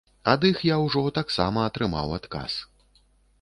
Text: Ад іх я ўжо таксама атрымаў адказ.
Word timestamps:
Ад 0.31 0.45
іх 0.49 0.61
я 0.69 0.77
ўжо 0.85 1.03
таксама 1.19 1.67
атрымаў 1.71 2.17
адказ. 2.19 2.57